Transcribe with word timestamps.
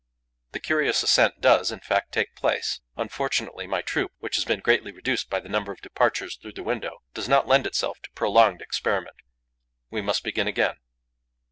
The 0.53 0.59
curious 0.59 1.03
ascent 1.03 1.41
does, 1.41 1.71
in 1.71 1.79
fact, 1.81 2.11
take 2.11 2.33
place. 2.33 2.81
Unfortunately, 2.97 3.67
my 3.67 3.83
troop, 3.83 4.11
which 4.17 4.33
has 4.37 4.45
been 4.45 4.59
greatly 4.59 4.91
reduced 4.91 5.29
by 5.29 5.39
the 5.39 5.47
number 5.47 5.71
of 5.71 5.79
departures 5.81 6.37
through 6.37 6.53
the 6.53 6.63
window, 6.63 7.03
does 7.13 7.29
not 7.29 7.45
lend 7.47 7.67
itself 7.67 8.01
to 8.01 8.11
prolonged 8.15 8.63
experiment. 8.63 9.17
We 9.91 10.01
must 10.01 10.23
begin 10.23 10.47
again. 10.47 10.77